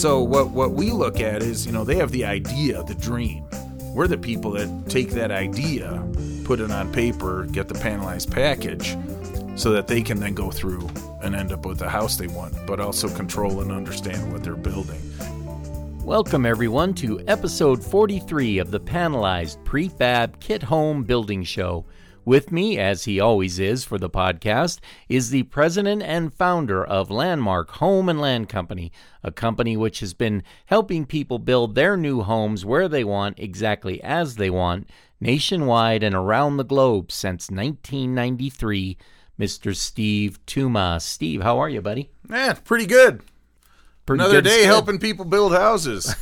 [0.00, 3.44] So what what we look at is, you know, they have the idea, the dream.
[3.94, 6.02] We're the people that take that idea,
[6.46, 8.96] put it on paper, get the panelized package,
[9.60, 10.88] so that they can then go through
[11.22, 14.56] and end up with the house they want, but also control and understand what they're
[14.56, 15.02] building.
[16.02, 21.84] Welcome, everyone, to episode 43 of the Panelized Prefab Kit Home Building Show.
[22.30, 27.10] With me, as he always is for the podcast, is the president and founder of
[27.10, 28.92] Landmark Home and Land Company,
[29.24, 34.00] a company which has been helping people build their new homes where they want, exactly
[34.04, 34.88] as they want,
[35.20, 38.96] nationwide and around the globe since 1993.
[39.36, 39.74] Mr.
[39.74, 41.02] Steve Tuma.
[41.02, 42.10] Steve, how are you, buddy?
[42.30, 43.22] Yeah, pretty good.
[44.06, 46.16] Pretty Another day helping people build houses.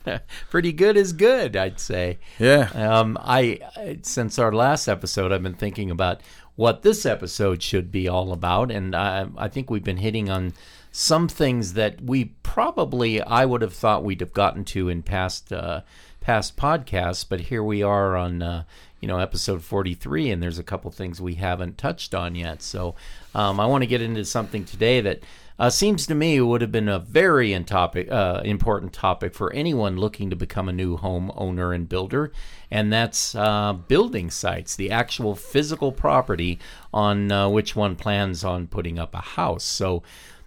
[0.50, 2.18] Pretty good is good, I'd say.
[2.38, 2.70] yeah.
[2.74, 3.60] Um, I
[4.02, 6.22] since our last episode, I've been thinking about
[6.56, 10.54] what this episode should be all about, and I, I think we've been hitting on
[10.92, 15.52] some things that we probably I would have thought we'd have gotten to in past
[15.52, 15.80] uh,
[16.20, 18.64] past podcasts, but here we are on uh,
[19.00, 22.62] you know episode forty three, and there's a couple things we haven't touched on yet.
[22.62, 22.94] So
[23.34, 25.22] um, I want to get into something today that.
[25.56, 29.96] Uh, seems to me would have been a very topic, uh, important topic for anyone
[29.96, 32.32] looking to become a new home owner and builder,
[32.72, 36.58] and that's uh, building sites, the actual physical property
[36.92, 39.62] on uh, which one plans on putting up a house.
[39.62, 40.02] So,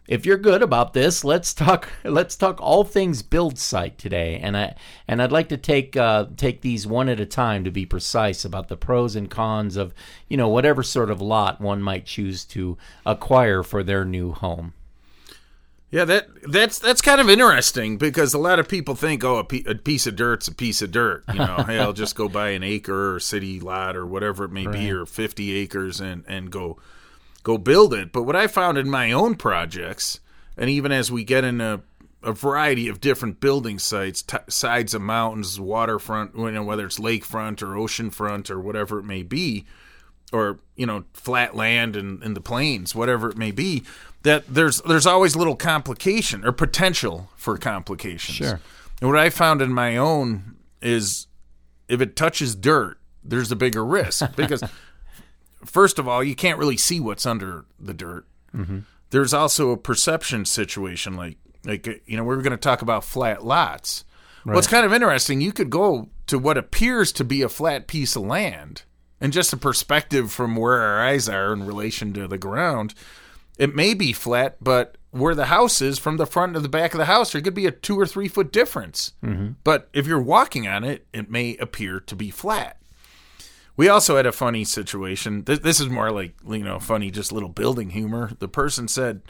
[0.09, 1.89] if you're good about this, let's talk.
[2.03, 4.75] Let's talk all things build site today, and I
[5.07, 8.45] and I'd like to take uh, take these one at a time to be precise
[8.45, 9.93] about the pros and cons of
[10.29, 14.73] you know whatever sort of lot one might choose to acquire for their new home.
[15.89, 19.43] Yeah, that that's that's kind of interesting because a lot of people think, oh, a,
[19.45, 21.23] pe- a piece of dirt's a piece of dirt.
[21.31, 24.51] You know, hey, I'll just go buy an acre or city lot or whatever it
[24.51, 26.77] may be, or fifty acres, and and go
[27.43, 28.11] go build it.
[28.11, 30.19] But what I found in my own projects,
[30.57, 31.81] and even as we get into
[32.21, 36.99] a variety of different building sites, t- sides of mountains, waterfront, you know, whether it's
[36.99, 39.65] lakefront or oceanfront or whatever it may be,
[40.33, 43.83] or you know flat land and in, the plains whatever it may be
[44.23, 48.37] that there's there's always little complication or potential for complications.
[48.37, 48.59] Sure.
[49.01, 51.27] and what i found in my own is
[51.87, 54.63] if it touches dirt there's a bigger risk because
[55.65, 58.25] first of all you can't really see what's under the dirt.
[58.55, 58.79] Mm-hmm.
[59.09, 62.81] There's also a perception situation like like uh, you know we were going to talk
[62.81, 64.05] about flat lots.
[64.43, 65.41] What's kind of interesting.
[65.41, 68.83] You could go to what appears to be a flat piece of land
[69.19, 72.93] and just a perspective from where our eyes are in relation to the ground
[73.57, 76.93] it may be flat but where the house is from the front to the back
[76.93, 79.49] of the house there could be a two or three foot difference mm-hmm.
[79.63, 82.77] but if you're walking on it it may appear to be flat
[83.77, 85.43] we also had a funny situation.
[85.43, 88.31] This, is more like you know funny, just little building humor.
[88.39, 89.21] The person said,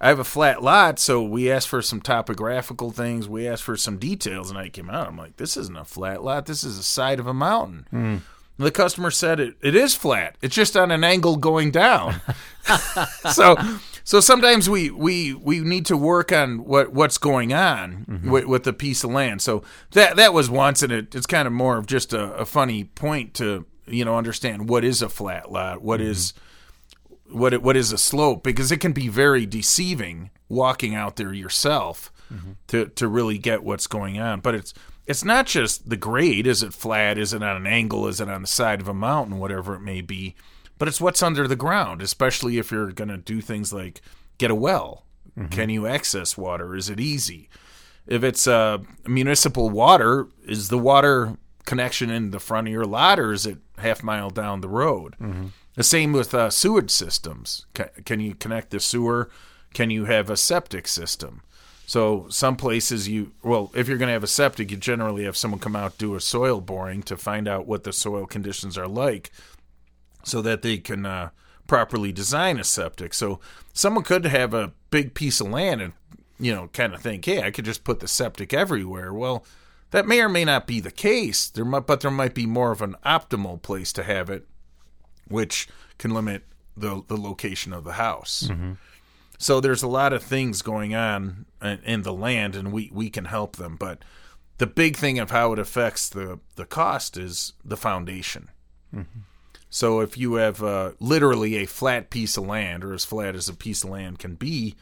[0.00, 3.28] "I have a flat lot," so we asked for some topographical things.
[3.28, 5.06] We asked for some details, and I came out.
[5.06, 6.46] I'm like, "This isn't a flat lot.
[6.46, 8.22] This is the side of a mountain." And
[8.60, 10.36] The customer said it, it is flat.
[10.42, 12.20] It's just on an angle going down.
[13.32, 13.56] so
[14.04, 18.30] so sometimes we, we we need to work on what what's going on mm-hmm.
[18.30, 19.40] with, with the piece of land.
[19.40, 19.62] So
[19.92, 22.84] that that was once, and it, it's kind of more of just a, a funny
[22.84, 26.10] point to you know understand what is a flat lot, what mm-hmm.
[26.10, 26.34] is
[27.30, 31.32] what it, what is a slope because it can be very deceiving walking out there
[31.32, 32.52] yourself mm-hmm.
[32.66, 34.40] to to really get what's going on.
[34.40, 34.74] But it's
[35.10, 36.46] it's not just the grade.
[36.46, 37.18] Is it flat?
[37.18, 38.06] Is it on an angle?
[38.06, 39.38] Is it on the side of a mountain?
[39.40, 40.36] Whatever it may be.
[40.78, 44.02] But it's what's under the ground, especially if you're going to do things like
[44.38, 45.04] get a well.
[45.50, 46.76] Can you access water?
[46.76, 47.48] Is it easy?
[48.06, 53.18] If it's uh, municipal water, is the water connection in the front of your lot
[53.18, 55.16] or is it half mile down the road?
[55.74, 57.66] The same with uh, sewage systems.
[57.74, 59.28] Can, can you connect the sewer?
[59.74, 61.42] Can you have a septic system?
[61.90, 65.36] So some places you well, if you're going to have a septic, you generally have
[65.36, 68.86] someone come out do a soil boring to find out what the soil conditions are
[68.86, 69.32] like,
[70.22, 71.30] so that they can uh,
[71.66, 73.12] properly design a septic.
[73.12, 73.40] So
[73.72, 75.92] someone could have a big piece of land and
[76.38, 79.12] you know kind of think, hey, I could just put the septic everywhere.
[79.12, 79.44] Well,
[79.90, 81.48] that may or may not be the case.
[81.50, 84.46] There might, but there might be more of an optimal place to have it,
[85.26, 85.66] which
[85.98, 86.44] can limit
[86.76, 88.48] the the location of the house.
[89.40, 93.24] So there's a lot of things going on in, the land, and we we can
[93.24, 93.76] help them.
[93.76, 94.04] But
[94.58, 98.50] the big thing of how it affects the the cost is the foundation.
[99.70, 103.48] So if you have uh, literally a flat piece of land, or as flat as
[103.48, 104.74] a piece of land can be,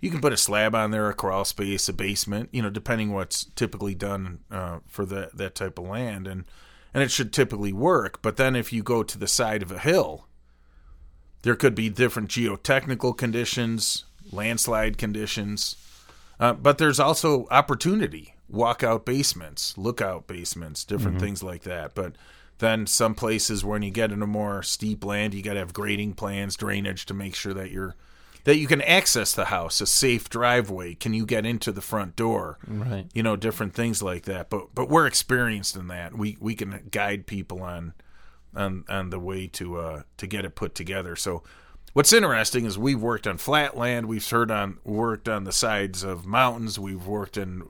[0.00, 3.12] you can put a slab on there, a crawl space, a basement, you know, depending
[3.12, 6.46] what's typically done uh, for that that type of land, and
[6.94, 8.22] and it should typically work.
[8.22, 10.27] But then if you go to the side of a hill,
[11.42, 15.76] there could be different geotechnical conditions, landslide conditions,
[16.40, 21.94] Uh, but there's also opportunity, walkout basements, lookout basements, different things like that.
[21.94, 22.14] But
[22.58, 26.14] then some places when you get into more steep land, you got to have grading
[26.14, 27.94] plans, drainage to make sure that you're
[28.44, 30.94] that you can access the house, a safe driveway.
[30.94, 32.58] Can you get into the front door?
[32.66, 33.06] Right.
[33.12, 34.48] You know, different things like that.
[34.48, 36.16] But but we're experienced in that.
[36.16, 37.94] We we can guide people on
[38.58, 41.16] on on the way to uh to get it put together.
[41.16, 41.42] So
[41.94, 46.02] what's interesting is we've worked on flat land, we've heard on worked on the sides
[46.02, 47.68] of mountains, we've worked in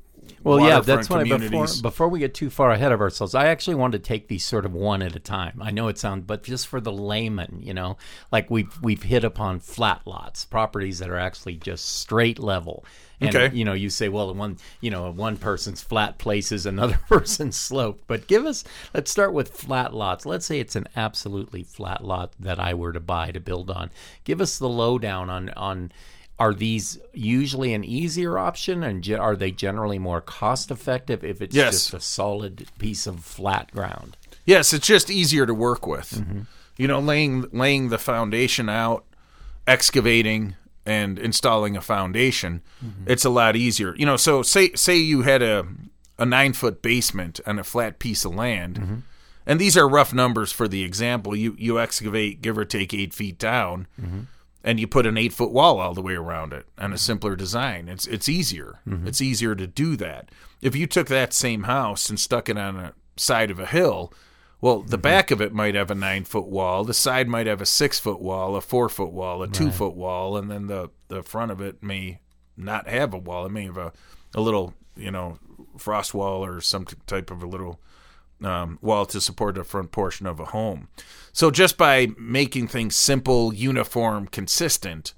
[0.48, 1.82] Well, yeah, that's why before communities.
[1.82, 4.64] before we get too far ahead of ourselves, I actually wanted to take these sort
[4.64, 5.60] of one at a time.
[5.62, 7.96] I know it sounds, but just for the layman, you know,
[8.32, 12.84] like we've we've hit upon flat lots, properties that are actually just straight level.
[13.20, 13.54] And, Okay.
[13.56, 17.56] You know, you say, well, one, you know, one person's flat place is another person's
[17.56, 18.00] slope.
[18.06, 18.64] But give us,
[18.94, 20.24] let's start with flat lots.
[20.24, 23.90] Let's say it's an absolutely flat lot that I were to buy to build on.
[24.24, 25.92] Give us the lowdown on on
[26.38, 31.42] are these usually an easier option and ge- are they generally more cost effective if
[31.42, 31.72] it's Yes.
[31.72, 34.16] just a solid piece of flat ground?
[34.46, 36.10] Yes, it's just easier to work with.
[36.12, 36.40] Mm-hmm.
[36.76, 39.04] You know, laying laying the foundation out,
[39.66, 40.54] excavating
[40.86, 43.10] and installing a foundation, Mm-hmm.
[43.10, 43.94] it's a lot easier.
[43.96, 45.66] You know, so say say you had a
[46.18, 48.94] a nine foot basement on a flat piece of land, Mm-hmm.
[49.46, 51.34] and these are rough numbers for the example.
[51.36, 54.20] You you excavate give or take eight feet down, Mm-hmm.
[54.64, 57.36] And you put an eight foot wall all the way around it and a simpler
[57.36, 57.88] design.
[57.88, 58.80] It's it's easier.
[58.86, 59.06] Mm-hmm.
[59.06, 60.30] It's easier to do that.
[60.60, 64.12] If you took that same house and stuck it on a side of a hill,
[64.60, 65.02] well, the mm-hmm.
[65.02, 66.84] back of it might have a nine foot wall.
[66.84, 69.94] The side might have a six foot wall, a four foot wall, a two foot
[69.94, 72.20] wall, and then the the front of it may
[72.56, 73.46] not have a wall.
[73.46, 73.92] It may have a
[74.34, 75.38] a little you know
[75.76, 77.80] frost wall or some type of a little
[78.42, 80.88] um, wall to support the front portion of a home.
[81.32, 85.14] So just by making things simple, uniform, consistent,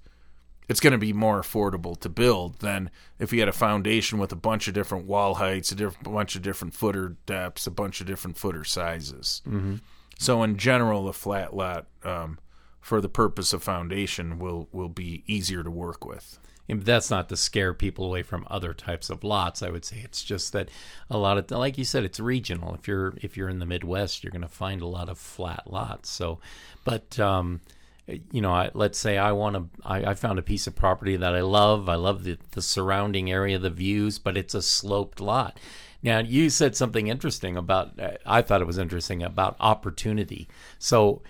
[0.69, 4.33] it's going to be more affordable to build than if you had a foundation with
[4.33, 8.01] a bunch of different wall heights, a diff- bunch of different footer depths, a bunch
[8.01, 9.43] of different footer sizes.
[9.47, 9.77] Mm-hmm.
[10.19, 12.39] So in general, a flat lot, um,
[12.81, 16.39] for the purpose of foundation, will will be easier to work with.
[16.73, 19.63] That's not to scare people away from other types of lots.
[19.63, 20.69] I would say it's just that
[21.11, 22.75] a lot of, like you said, it's regional.
[22.75, 25.65] If you're if you're in the Midwest, you're going to find a lot of flat
[25.71, 26.11] lots.
[26.11, 26.39] So,
[26.85, 27.61] but um,
[28.07, 31.17] you know, I, let's say I want to, I, I found a piece of property
[31.17, 31.89] that I love.
[31.89, 35.59] I love the the surrounding area, the views, but it's a sloped lot.
[36.03, 37.93] Now, you said something interesting about,
[38.25, 40.49] I thought it was interesting about opportunity.
[40.79, 41.21] So,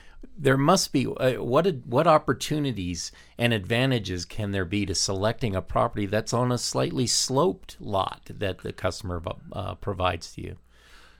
[0.40, 5.62] there must be uh, what what opportunities and advantages can there be to selecting a
[5.62, 9.22] property that's on a slightly sloped lot that the customer
[9.52, 10.56] uh, provides to you?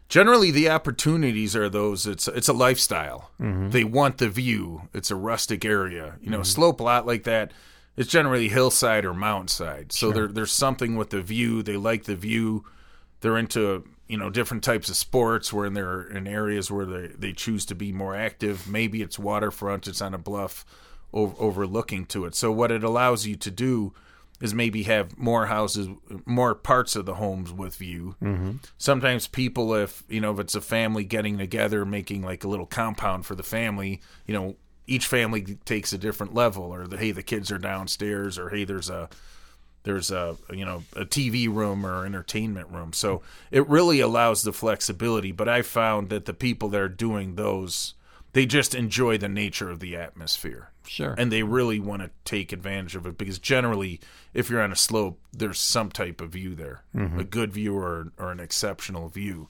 [0.08, 2.06] Generally, the opportunities are those.
[2.06, 3.30] It's it's a lifestyle.
[3.38, 4.88] They want the view.
[4.94, 6.16] It's a rustic area.
[6.20, 7.52] You know, slope lot like that.
[7.96, 9.92] It's generally hillside or mountainside.
[9.92, 11.62] So there, there's something with the view.
[11.62, 12.64] They like the view.
[13.20, 15.52] They're into you know different types of sports.
[15.52, 18.68] Where they're in areas where they they choose to be more active.
[18.68, 19.86] Maybe it's waterfront.
[19.86, 20.64] It's on a bluff
[21.12, 22.34] over, overlooking to it.
[22.34, 23.92] So what it allows you to do
[24.40, 25.88] is maybe have more houses,
[26.24, 28.16] more parts of the homes with view.
[28.22, 28.52] Mm-hmm.
[28.78, 32.66] Sometimes people, if you know, if it's a family getting together, making like a little
[32.66, 34.56] compound for the family, you know,
[34.86, 38.64] each family takes a different level, or the hey, the kids are downstairs, or hey,
[38.64, 39.08] there's a
[39.82, 42.92] there's a you know a TV room or entertainment room.
[42.92, 45.32] So it really allows the flexibility.
[45.32, 47.94] But I found that the people that are doing those,
[48.32, 51.14] they just enjoy the nature of the atmosphere Sure.
[51.16, 54.00] and they really want to take advantage of it because generally
[54.34, 57.20] if you're on a slope there's some type of view there mm-hmm.
[57.20, 59.48] a good view or, or an exceptional view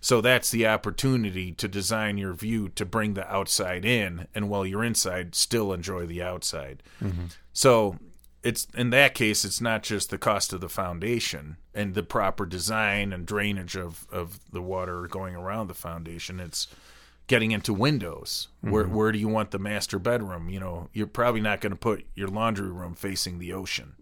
[0.00, 4.64] so that's the opportunity to design your view to bring the outside in and while
[4.64, 7.26] you're inside still enjoy the outside mm-hmm.
[7.52, 7.98] so
[8.42, 12.46] it's in that case it's not just the cost of the foundation and the proper
[12.46, 16.68] design and drainage of, of the water going around the foundation it's
[17.28, 18.48] getting into windows.
[18.62, 18.94] Where mm-hmm.
[18.94, 20.48] where do you want the master bedroom?
[20.50, 23.94] You know, you're probably not going to put your laundry room facing the ocean.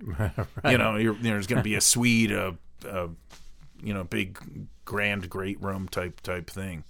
[0.64, 2.54] You know, you're, there's going to be a suite, a,
[2.88, 3.08] a
[3.82, 4.38] you know, big
[4.84, 6.84] grand great room type type thing.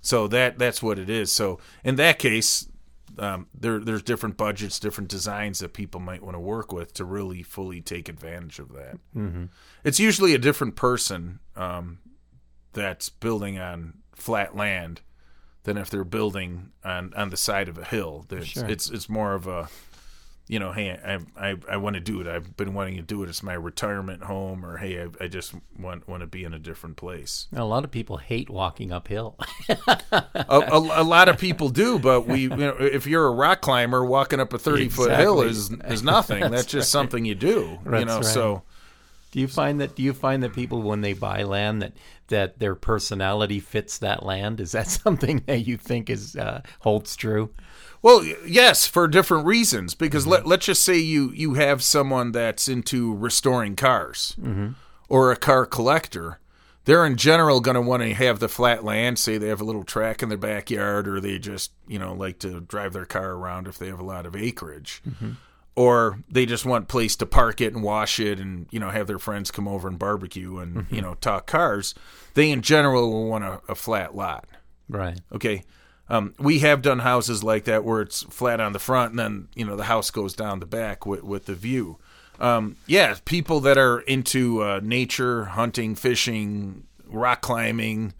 [0.00, 1.30] So that that's what it is.
[1.30, 2.68] So in that case,
[3.18, 7.04] um, there there's different budgets, different designs that people might want to work with to
[7.04, 8.98] really fully take advantage of that.
[9.16, 9.44] Mm-hmm.
[9.84, 11.98] It's usually a different person um,
[12.72, 15.00] that's building on flat land
[15.64, 18.24] than if they're building on, on the side of a hill.
[18.44, 18.66] Sure.
[18.68, 19.68] It's it's more of a,
[20.48, 21.18] you know, hey, I
[21.50, 22.26] I, I want to do it.
[22.28, 23.28] I've been wanting to do it.
[23.28, 26.58] It's my retirement home, or hey, I, I just want want to be in a
[26.58, 27.48] different place.
[27.54, 29.36] a lot of people hate walking uphill.
[29.68, 33.60] a, a, a lot of people do, but we, you know, if you're a rock
[33.60, 36.40] climber, walking up a thirty foot hill is is nothing.
[36.50, 37.78] That's, just something you do.
[37.84, 38.24] you know, right.
[38.24, 38.62] so
[39.32, 39.96] Do you find that?
[39.96, 41.92] Do you find that people, when they buy land, that
[42.28, 44.60] that their personality fits that land?
[44.60, 47.50] Is that something that you think is uh, holds true?
[48.02, 49.94] Well, yes, for different reasons.
[49.94, 50.32] Because mm-hmm.
[50.32, 54.70] let, let's just say you you have someone that's into restoring cars mm-hmm.
[55.08, 56.38] or a car collector.
[56.84, 59.18] They're in general going to want to have the flat land.
[59.18, 62.38] Say they have a little track in their backyard, or they just you know like
[62.40, 65.32] to drive their car around if they have a lot of acreage, mm-hmm.
[65.76, 69.06] Or they just want place to park it and wash it, and you know have
[69.06, 71.94] their friends come over and barbecue and you know talk cars.
[72.34, 74.46] They in general will want a, a flat lot.
[74.88, 75.20] Right.
[75.32, 75.62] Okay.
[76.08, 79.48] Um, we have done houses like that where it's flat on the front and then,
[79.54, 81.98] you know, the house goes down the back with, with the view.
[82.38, 88.12] Um, yeah, people that are into uh, nature, hunting, fishing, rock climbing,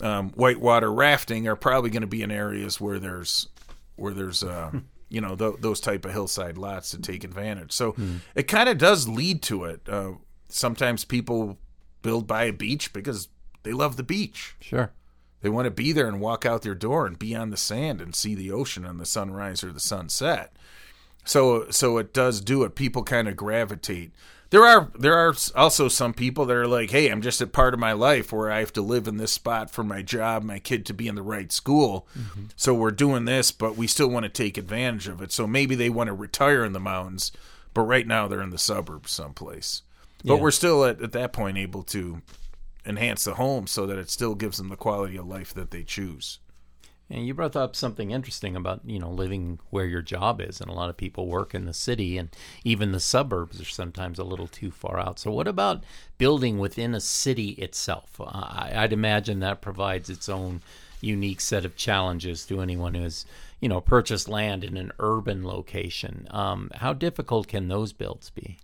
[0.00, 3.48] um, whitewater rafting are probably going to be in areas where there's
[3.96, 4.70] where there's uh,
[5.10, 7.72] you know th- those type of hillside lots to take advantage.
[7.72, 7.94] So
[8.34, 9.82] it kind of does lead to it.
[9.88, 10.12] Uh,
[10.48, 11.58] sometimes people
[12.02, 13.28] build by a beach because
[13.62, 14.54] they love the beach.
[14.60, 14.92] Sure.
[15.42, 18.00] They want to be there and walk out their door and be on the sand
[18.00, 20.52] and see the ocean and the sunrise or the sunset.
[21.24, 22.74] So so it does do it.
[22.74, 24.12] People kind of gravitate.
[24.50, 27.72] There are there are also some people that are like, "Hey, I'm just a part
[27.72, 30.58] of my life where I have to live in this spot for my job, my
[30.58, 32.08] kid to be in the right school.
[32.18, 32.46] Mm-hmm.
[32.56, 35.30] So we're doing this, but we still want to take advantage of it.
[35.30, 37.30] So maybe they want to retire in the mountains,
[37.74, 39.82] but right now they're in the suburbs someplace.
[40.24, 40.40] But Yeah.
[40.40, 42.20] we're still at, at that point able to
[42.84, 45.84] enhance the home so that it still gives them the quality of life that they
[45.84, 46.40] choose.
[47.10, 50.70] And you brought up something interesting about you know living where your job is, and
[50.70, 52.28] a lot of people work in the city, and
[52.64, 55.18] even the suburbs are sometimes a little too far out.
[55.18, 55.82] So, what about
[56.18, 58.20] building within a city itself?
[58.20, 60.62] Uh, I, I'd imagine that provides its own
[61.00, 63.26] unique set of challenges to anyone who has
[63.60, 66.28] you know purchased land in an urban location.
[66.30, 68.58] Um, how difficult can those builds be?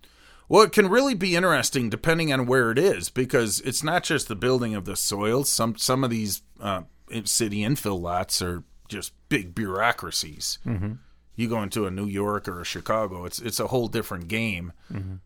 [0.49, 4.29] Well, it can really be interesting depending on where it is because it's not just
[4.29, 5.49] the building of the soils.
[5.49, 6.83] Some some of these uh,
[7.25, 10.59] city infill lots are just big bureaucracies.
[10.65, 10.93] Mm-hmm.
[11.35, 14.73] You go into a New York or a Chicago, it's it's a whole different game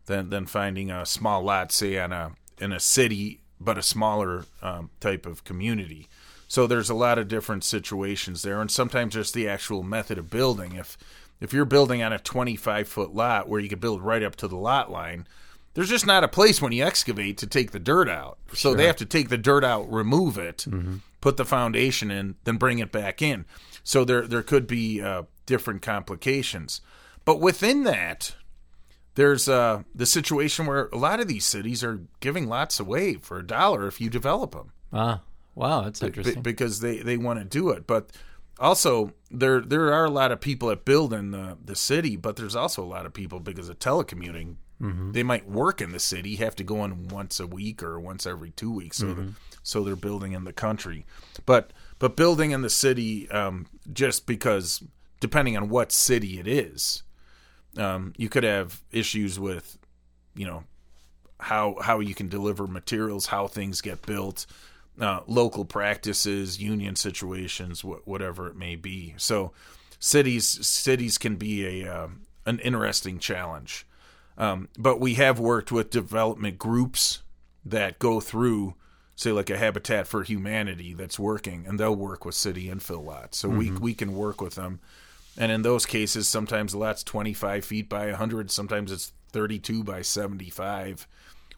[0.06, 4.44] than than finding a small lot, say on a in a city, but a smaller
[4.60, 6.08] um, type of community.
[6.48, 10.28] So there's a lot of different situations there, and sometimes just the actual method of
[10.28, 10.74] building.
[10.76, 10.98] If
[11.40, 14.48] if you're building on a 25 foot lot where you could build right up to
[14.48, 15.26] the lot line,
[15.74, 18.38] there's just not a place when you excavate to take the dirt out.
[18.54, 20.66] So they have to take the dirt out, remove it,
[21.22, 23.46] put the foundation in, then bring it back in.
[23.82, 26.82] So there there could be uh, different complications.
[27.24, 28.34] But within that,
[29.14, 33.38] there's uh, the situation where a lot of these cities are giving lots away for
[33.38, 35.20] a dollar if you develop them Ah,
[35.54, 36.42] wow, that's be- interesting.
[36.42, 37.86] because they, they want to do it.
[37.86, 38.10] But
[38.58, 42.36] also there there are a lot of people that build in the, the city, but
[42.36, 44.56] there's also a lot of people because of telecommuting.
[45.12, 48.26] They might work in the city, have to go in once a week or once
[48.26, 51.04] every two weeks, so the- so they're building in the country.
[51.46, 54.82] But but building in the city, um, just because
[55.20, 57.02] depending on what city it is,
[57.76, 59.78] um, you could have issues with,
[60.34, 60.64] you know,
[61.40, 64.46] how how you can deliver materials, how things get built,
[65.00, 69.14] uh, local practices, union situations, wh- whatever it may be.
[69.16, 69.52] So,
[69.98, 72.08] cities cities can be a uh,
[72.46, 73.86] an interesting challenge.
[74.38, 77.22] Um, but we have worked with development groups
[77.64, 78.74] that go through,
[79.22, 83.38] say, like a Habitat for Humanity that's working, and they'll work with city infill lots.
[83.38, 83.82] So we mm-hmm.
[83.82, 84.80] we can work with them,
[85.38, 89.58] and in those cases, sometimes the lot's twenty five feet by hundred, sometimes it's thirty
[89.58, 91.06] two by seventy five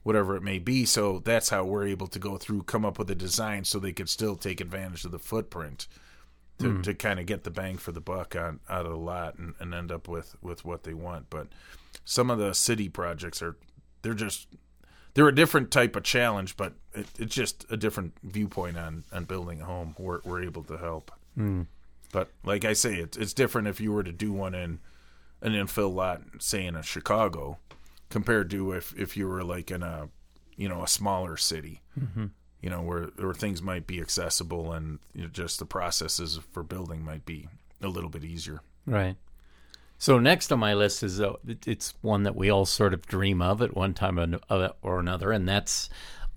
[0.04, 0.84] whatever it may be.
[0.84, 3.92] So that's how we're able to go through, come up with a design so they
[3.92, 5.88] could still take advantage of the footprint
[6.58, 6.82] to, mm.
[6.82, 9.54] to kind of get the bang for the buck on out of the lot and,
[9.58, 11.30] and end up with, with what they want.
[11.30, 11.48] But
[12.04, 13.56] some of the city projects are
[14.02, 14.46] they're just
[15.14, 19.24] they're a different type of challenge, but it, it's just a different viewpoint on, on
[19.24, 19.94] building a home.
[19.98, 21.10] We're, we're able to help.
[22.12, 24.78] But like I say, it's it's different if you were to do one in
[25.40, 27.58] an infill lot, say in a Chicago,
[28.08, 30.08] compared to if if you were like in a
[30.56, 32.26] you know a smaller city, mm-hmm.
[32.60, 36.62] you know where where things might be accessible and you know, just the processes for
[36.62, 37.48] building might be
[37.82, 38.60] a little bit easier.
[38.86, 39.16] Right.
[39.98, 41.34] So next on my list is uh,
[41.66, 44.68] it's one that we all sort of dream of at one time or an- uh,
[44.82, 45.88] or another, and that's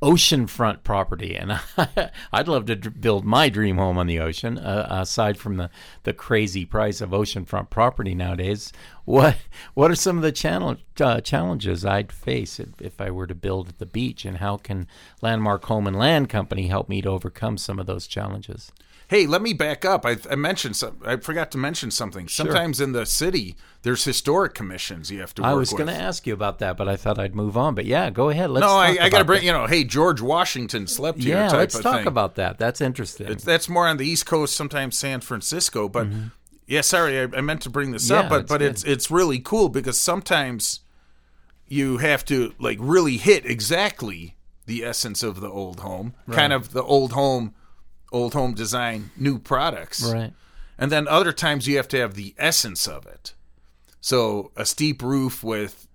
[0.01, 1.35] oceanfront property.
[1.35, 1.59] And
[2.31, 4.57] I'd love to build my dream home on the ocean.
[4.57, 5.69] Uh, aside from the,
[6.03, 8.71] the crazy price of oceanfront property nowadays,
[9.05, 9.37] what
[9.73, 13.69] what are some of the channel, uh, challenges I'd face if I were to build
[13.69, 14.87] at the beach, and how can
[15.21, 18.71] Landmark Home and Land Company help me to overcome some of those challenges?
[19.09, 20.05] Hey, let me back up.
[20.05, 20.99] I, I mentioned some.
[21.05, 22.27] I forgot to mention something.
[22.27, 25.43] Sometimes in the city, there's historic commissions you have to.
[25.43, 27.73] Work I was going to ask you about that, but I thought I'd move on.
[27.73, 28.49] But yeah, go ahead.
[28.49, 29.39] Let's No, I, talk I got to bring.
[29.39, 29.45] that.
[29.45, 31.37] You know, hey, George Washington slept here.
[31.37, 32.07] Yeah, let's talk thing.
[32.07, 32.57] about that.
[32.59, 33.27] That's interesting.
[33.27, 35.87] It's- that's more on the East Coast, sometimes San Francisco.
[35.87, 36.07] But
[36.65, 38.13] yeah, sorry, I, I meant to bring this Mm-hmm.
[38.13, 38.71] Yeah, up, but it's but good.
[38.71, 40.81] it's it's really cool because sometimes
[41.67, 44.35] you have to like really hit exactly
[44.65, 47.53] the essence of the old home, kind of the old home,
[48.11, 50.33] old home design, new products, right.
[50.77, 53.33] and then other times you have to have the essence of it.
[54.01, 55.87] So a steep roof with,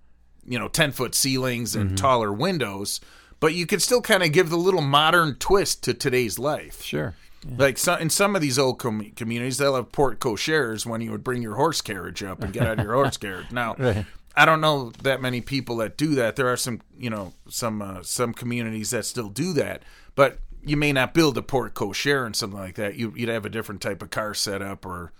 [0.45, 2.99] you know, 10 foot ceilings and taller windows,
[3.39, 6.81] but you can still kind of give the little modern twist to today's life.
[6.83, 7.15] Sure.
[7.57, 11.11] Like so, in some of these old com- communities, they'll have porte cocheres when you
[11.11, 13.51] would bring your horse carriage up and get out of your horse carriage.
[13.51, 14.05] Now, Right.
[14.35, 16.37] I don't know that many people that do that.
[16.37, 19.83] There are some, you know, some uh, some communities that still do that,
[20.15, 22.95] but you may not build a Porte cochere and something like that.
[22.95, 25.11] You, you'd have a different type of car setup or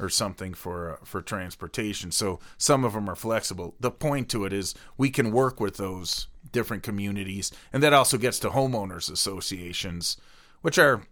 [0.00, 2.10] or something for uh, for transportation.
[2.12, 3.74] So some of them are flexible.
[3.80, 8.18] The point to it is we can work with those different communities, and that also
[8.18, 10.16] gets to homeowners associations,
[10.62, 11.02] which are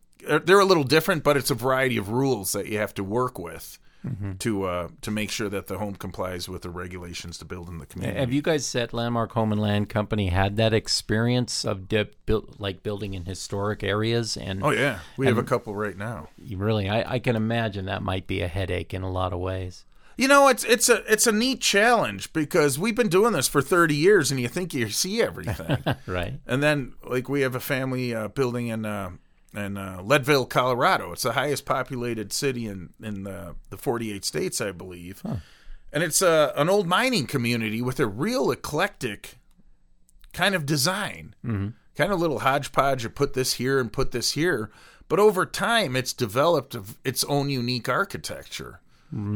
[0.44, 3.38] they're a little different, but it's a variety of rules that you have to work
[3.38, 3.78] with
[4.38, 7.78] to uh, to make sure that the home complies with the regulations to build in
[7.78, 8.18] the community.
[8.18, 12.56] Have you guys at Landmark Home and Land Company had that experience of de- build,
[12.58, 14.36] like building in historic areas?
[14.36, 16.28] And oh yeah, we have a couple right now.
[16.54, 19.84] really, I, I can imagine that might be a headache in a lot of ways.
[20.16, 23.60] You know, it's it's a it's a neat challenge because we've been doing this for
[23.60, 25.78] thirty years, and you think you see everything.
[26.06, 26.34] Right.
[26.46, 29.10] And then, like, we have a family uh, building in uh,
[29.56, 31.12] in uh, Leadville, Colorado.
[31.12, 35.22] It's the highest populated city in in the the 48 states, I believe.
[35.92, 39.38] And it's uh, an old mining community with a real eclectic
[40.32, 41.68] kind of design, mm-hmm.
[41.96, 44.70] kind of little hodgepodge of put this here and put this here.
[45.08, 48.80] But over time, it's developed its own unique architecture.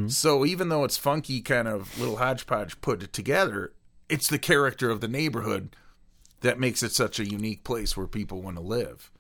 [0.08, 3.72] So even though it's funky, kind of little hodgepodge put it together,
[4.08, 5.74] it's the character of the neighborhood
[6.40, 9.10] that makes it such a unique place where people want to live.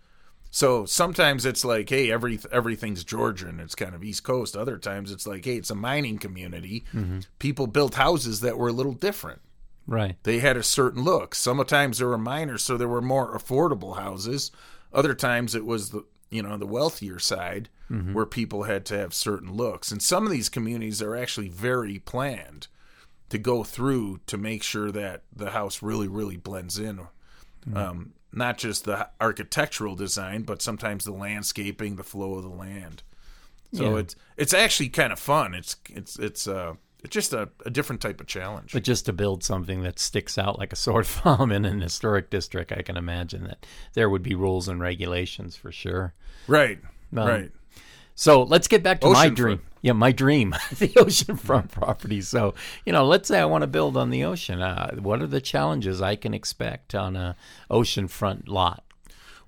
[0.50, 3.60] So sometimes it's like, hey, every everything's Georgian.
[3.60, 4.56] It's kind of East Coast.
[4.56, 6.84] Other times it's like, hey, it's a mining community.
[6.92, 7.20] Mm-hmm.
[7.38, 9.40] People built houses that were a little different.
[9.86, 10.16] Right.
[10.24, 11.34] They had a certain look.
[11.34, 14.50] Sometimes there were miners, so there were more affordable houses.
[14.92, 18.12] Other times it was the you know the wealthier side mm-hmm.
[18.12, 19.92] where people had to have certain looks.
[19.92, 22.66] And some of these communities are actually very planned
[23.28, 26.98] to go through to make sure that the house really really blends in.
[27.66, 27.76] Mm-hmm.
[27.76, 33.02] Um, not just the architectural design, but sometimes the landscaping, the flow of the land.
[33.72, 34.00] So Yeah.
[34.00, 35.54] it's it's actually kind of fun.
[35.54, 38.72] It's it's it's uh it's just a, a different type of challenge.
[38.72, 42.30] But just to build something that sticks out like a sore thumb in an historic
[42.30, 43.64] district, I can imagine that
[43.94, 46.12] there would be rules and regulations for sure.
[46.46, 46.78] Right.
[47.16, 47.52] Um, right.
[48.20, 49.34] So let's get back to my Oceanfront.
[49.34, 49.62] dream.
[49.80, 52.20] Yeah, my dream, the oceanfront property.
[52.20, 52.52] So,
[52.84, 54.60] you know, let's say I want to build on the ocean.
[54.60, 57.34] Uh, what are the challenges I can expect on a
[57.70, 58.84] oceanfront lot?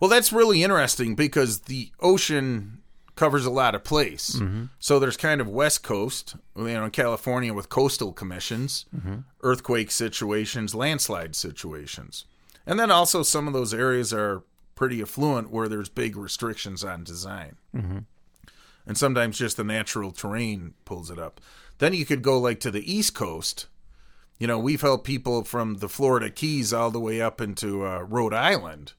[0.01, 2.79] Well, that's really interesting because the ocean
[3.15, 4.37] covers a lot of place.
[4.37, 4.65] Mm-hmm.
[4.79, 9.17] So there's kind of West Coast, you know, in California with coastal commissions, mm-hmm.
[9.43, 12.25] earthquake situations, landslide situations.
[12.65, 14.45] And then also some of those areas are
[14.77, 17.57] pretty affluent where there's big restrictions on design.
[17.77, 17.99] Mm-hmm.
[18.87, 21.41] And sometimes just the natural terrain pulls it up.
[21.79, 23.67] Then you could go like to the East Coast.
[24.39, 28.01] You know, we've helped people from the Florida Keys all the way up into uh,
[28.01, 28.93] Rhode Island.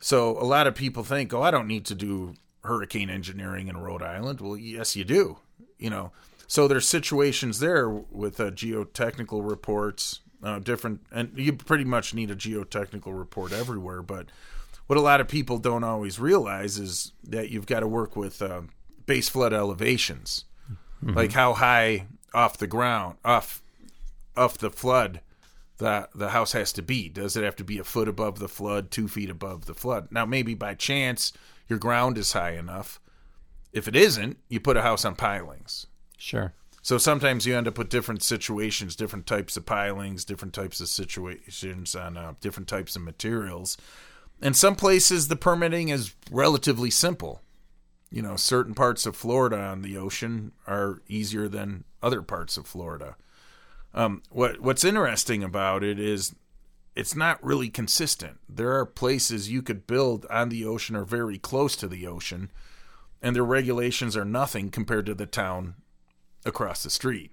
[0.00, 2.34] So a lot of people think, oh, I don't need to do
[2.64, 4.40] hurricane engineering in Rhode Island.
[4.40, 5.38] Well, yes, you do.
[5.78, 6.12] You know,
[6.46, 12.30] so there's situations there with uh, geotechnical reports, uh, different, and you pretty much need
[12.30, 14.02] a geotechnical report everywhere.
[14.02, 14.26] But
[14.86, 18.42] what a lot of people don't always realize is that you've got to work with
[18.42, 18.62] uh,
[19.06, 20.44] base flood elevations,
[21.02, 23.62] like how high off the ground, off
[24.36, 25.20] off the flood
[25.78, 27.08] the the house has to be.
[27.08, 30.08] Does it have to be a foot above the flood, two feet above the flood?
[30.10, 31.32] Now, maybe by chance
[31.68, 33.00] your ground is high enough.
[33.72, 35.86] If it isn't, you put a house on pilings.
[36.16, 36.54] Sure.
[36.82, 40.88] So sometimes you end up with different situations, different types of pilings, different types of
[40.88, 43.76] situations on uh, different types of materials.
[44.42, 47.40] In some places, the permitting is relatively simple.
[48.10, 52.66] You know, certain parts of Florida on the ocean are easier than other parts of
[52.66, 53.16] Florida.
[53.94, 56.34] Um, what What's interesting about it is
[56.94, 58.38] it's not really consistent.
[58.48, 62.50] There are places you could build on the ocean or very close to the ocean,
[63.22, 65.74] and their regulations are nothing compared to the town
[66.44, 67.32] across the street.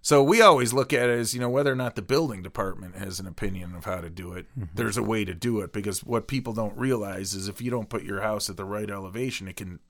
[0.00, 2.96] So we always look at it as you know whether or not the building department
[2.96, 4.46] has an opinion of how to do it.
[4.74, 7.88] There's a way to do it because what people don't realize is if you don't
[7.88, 9.80] put your house at the right elevation, it can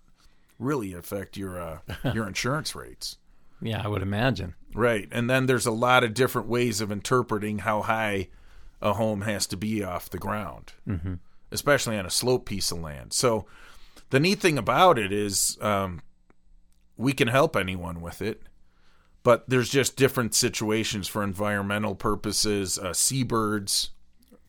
[0.59, 1.79] really affect your uh,
[2.15, 3.19] your insurance rates.
[3.61, 4.55] Yeah, I would imagine.
[4.75, 5.09] Right.
[5.11, 8.29] And then there's a lot of different ways of interpreting how high
[8.81, 11.15] a home has to be off the ground, mm-hmm.
[11.51, 13.13] especially on a slope piece of land.
[13.13, 13.47] So
[14.11, 16.03] the neat thing about it is um,
[16.97, 18.43] we can help anyone with it,
[19.29, 23.91] but there's just different situations for environmental purposes, uh, seabirds,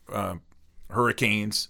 [0.10, 0.36] uh,
[0.90, 1.68] hurricanes.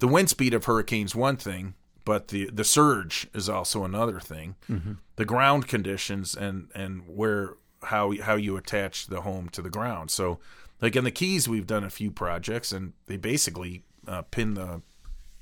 [0.00, 4.56] The wind speed of hurricanes one thing, but the the surge is also another thing.
[4.68, 4.94] Mm-hmm.
[5.14, 7.54] The ground conditions and and where
[7.84, 10.10] how how you attach the home to the ground.
[10.10, 10.40] So,
[10.80, 14.82] like in the Keys, we've done a few projects, and they basically uh, pin the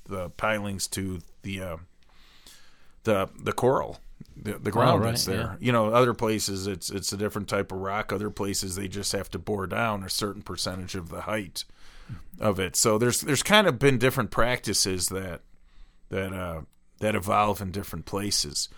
[0.04, 1.76] the pilings to the uh,
[3.04, 3.98] the the coral,
[4.37, 5.37] the, the ground Oh, right, that's there.
[5.37, 5.55] yeah.
[5.61, 8.12] You know, other places it's it's a different type of rock.
[8.12, 11.64] Other places they just have to bore down a certain percentage of the height
[12.40, 12.77] of it.
[12.77, 15.40] So there's there's kind of been different practices that
[16.11, 16.61] that uh,
[17.01, 18.68] that evolve in different places.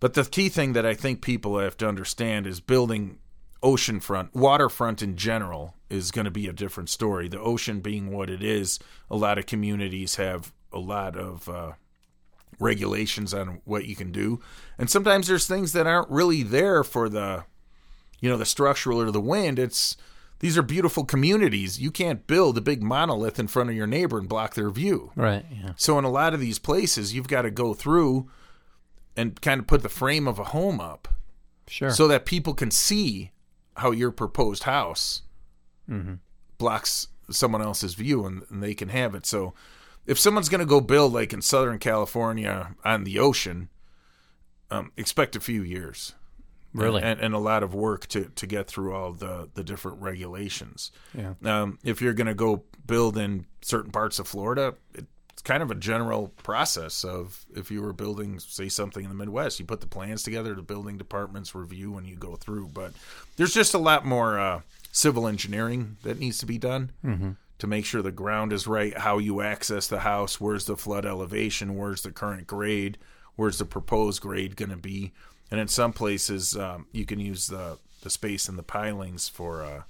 [0.00, 3.18] But the key thing that I think people have to understand is building
[3.62, 7.28] oceanfront, waterfront in general is going to be a different story.
[7.28, 11.72] The ocean being what it is, a lot of communities have a lot of uh,
[12.58, 14.40] regulations on what you can do,
[14.78, 17.44] and sometimes there's things that aren't really there for the,
[18.20, 19.58] you know, the structural or the wind.
[19.58, 19.96] It's
[20.42, 21.80] these are beautiful communities.
[21.80, 25.12] You can't build a big monolith in front of your neighbor and block their view.
[25.14, 25.46] Right.
[25.50, 25.72] Yeah.
[25.76, 28.28] So in a lot of these places, you've got to go through
[29.16, 31.08] and kind of put the frame of a home up
[31.68, 31.90] Sure.
[31.90, 33.30] so that people can see
[33.76, 35.22] how your proposed house
[35.88, 36.14] mm-hmm.
[36.58, 39.24] blocks someone else's view and, and they can have it.
[39.24, 39.54] So
[40.06, 43.68] if someone's going to go build like in Southern California on the ocean,
[44.70, 46.14] um, expect a few years.
[46.74, 47.02] Really?
[47.02, 50.90] And, and a lot of work to, to get through all the, the different regulations.
[51.14, 51.34] Yeah.
[51.44, 55.70] Um, if you're going to go build in certain parts of Florida, it's kind of
[55.70, 59.82] a general process of if you were building, say, something in the Midwest, you put
[59.82, 62.68] the plans together, the building departments review, and you go through.
[62.68, 62.92] But
[63.36, 64.60] there's just a lot more uh,
[64.92, 66.92] civil engineering that needs to be done
[67.62, 71.06] to make sure the ground is right, how you access the house, where's the flood
[71.06, 72.98] elevation, where's the current grade,
[73.36, 75.12] where's the proposed grade going to be.
[75.48, 79.62] And in some places, um, you can use the, the space in the pilings for
[79.62, 79.82] uh,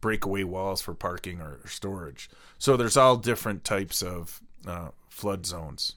[0.00, 2.30] breakaway walls for parking or, or storage.
[2.58, 5.96] So there's all different types of uh, flood zones.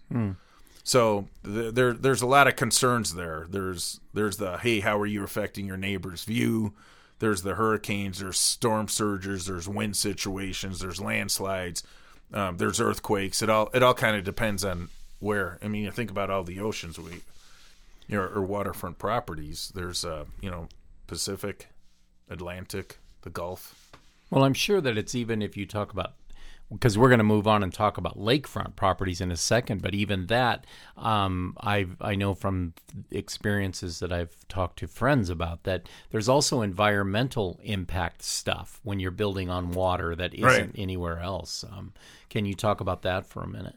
[0.84, 3.46] So th- there there's a lot of concerns there.
[3.48, 6.74] There's there's the hey, how are you affecting your neighbor's view?
[7.20, 8.20] There's the hurricanes.
[8.20, 9.46] There's storm surges.
[9.46, 10.80] There's wind situations.
[10.80, 11.84] There's landslides.
[12.34, 13.42] Um, there's earthquakes.
[13.42, 15.58] It all it all kind of depends on where.
[15.62, 17.22] I mean, you think about all the oceans we,
[18.08, 19.72] you know, or waterfront properties.
[19.76, 20.70] There's uh, you know,
[21.08, 21.68] Pacific,
[22.30, 23.92] Atlantic, the Gulf.
[24.30, 26.14] Well, I'm sure that it's even if you talk about
[26.72, 29.82] because we're going to move on and talk about lakefront properties in a second.
[29.82, 30.66] But even that,
[30.98, 32.74] um, I I know from
[33.12, 39.12] experiences that I've talked to friends about that there's also environmental impact stuff when you're
[39.12, 40.72] building on water that isn't Right.
[40.76, 41.64] anywhere else.
[41.64, 41.94] Um,
[42.30, 43.76] can you talk about that for a minute?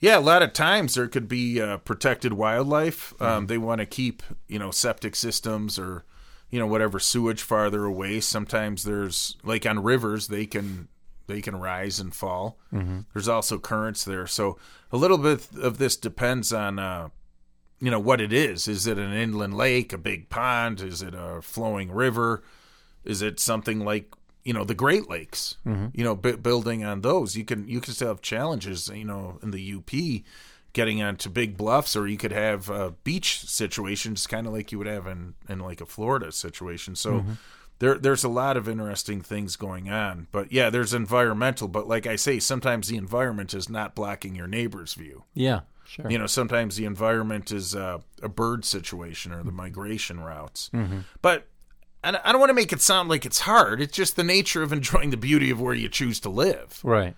[0.00, 3.14] Yeah, a lot of times there could be uh, protected wildlife.
[3.22, 6.04] Um, they want to keep, you know, septic systems or,
[6.50, 8.20] you know, whatever sewage farther away.
[8.20, 10.88] Sometimes there's like on rivers they can
[11.26, 12.58] they can rise and fall.
[13.12, 14.58] There's also currents there, so
[14.92, 17.08] a little bit of this depends on, uh,
[17.80, 18.68] you know, what it is.
[18.68, 20.80] Is it an inland lake, a big pond?
[20.80, 22.42] Is it a flowing river?
[23.04, 24.12] Is it something like
[24.44, 25.56] you know the Great Lakes?
[25.94, 28.88] You know, bu building on those, you can you can still have challenges.
[28.88, 30.22] You know, in the UP,
[30.72, 34.78] getting onto big bluffs, or you could have uh, beach situations, kind of like you
[34.78, 36.94] would have in in like a Florida situation.
[36.96, 37.24] So.
[37.84, 41.68] There, there's a lot of interesting things going on, but yeah, there's environmental.
[41.68, 45.24] But like I say, sometimes the environment is not blocking your neighbor's view.
[45.34, 46.10] Yeah, sure.
[46.10, 49.56] You know, sometimes the environment is uh, a bird situation or the Mm-hmm.
[49.56, 50.70] migration routes.
[51.22, 51.46] But
[52.02, 53.80] I don't- I don't want to make it sound like it's hard.
[53.80, 56.80] It's just the nature of enjoying the beauty of where you choose to live.
[56.82, 57.14] right.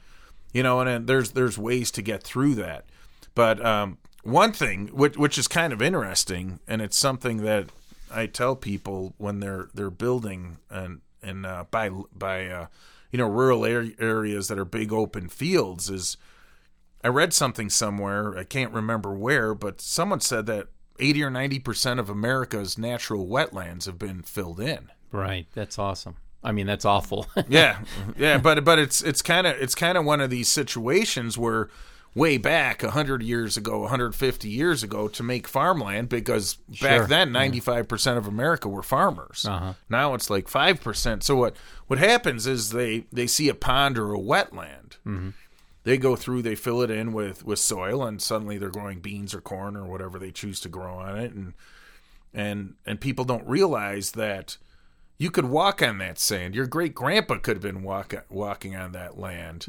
[0.53, 2.87] You know, and, and there's there's ways to get through that.
[3.35, 7.67] But um, one thing, which, which is kind of interesting, and it's something that
[8.13, 12.67] I tell people when they're they're building and and uh, by by uh,
[13.11, 16.17] you know rural ar- areas that are big open fields is
[17.05, 22.01] I read something somewhere, I can't remember where, but someone said that 80 or 90%
[22.01, 24.91] of America's natural wetlands have been filled in.
[25.13, 25.47] Right.
[25.55, 26.17] That's awesome.
[26.43, 27.27] I mean, that's awful.
[27.49, 27.79] Yeah.
[28.17, 31.69] Yeah, but but it's it's kind of it's kind of one of these situations where
[32.17, 38.17] way back 100 years ago, 150 years ago to make farmland because back then 95%
[38.17, 39.45] of America were farmers.
[39.47, 39.75] Uh-huh.
[39.91, 41.23] Now it's like 5%.
[41.23, 41.55] So what
[41.87, 44.97] what happens is they they see a pond or a wetland.
[45.85, 49.33] They go through, they fill it in with with soil, and suddenly they're growing beans
[49.35, 51.53] or corn or whatever they choose to grow on it, and
[52.35, 54.57] and and people don't realize that
[55.19, 56.55] you could walk on that sand.
[56.55, 59.67] Your great grandpa could have been walk, walking on that land,